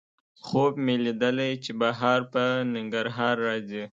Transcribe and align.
خوب 0.45 0.73
مې 0.85 0.95
لیدلی 1.05 1.51
چې 1.63 1.71
بهار 1.81 2.19
په 2.33 2.43
ننګرهار 2.73 3.35
راځي 3.47 3.83